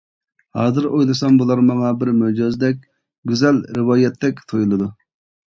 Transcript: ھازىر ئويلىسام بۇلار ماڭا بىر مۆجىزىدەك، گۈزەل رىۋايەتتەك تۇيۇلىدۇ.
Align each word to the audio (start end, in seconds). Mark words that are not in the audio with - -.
ھازىر 0.59 0.87
ئويلىسام 0.91 1.35
بۇلار 1.41 1.61
ماڭا 1.67 1.91
بىر 2.03 2.11
مۆجىزىدەك، 2.21 2.81
گۈزەل 3.33 3.61
رىۋايەتتەك 3.79 4.43
تۇيۇلىدۇ. 4.49 4.91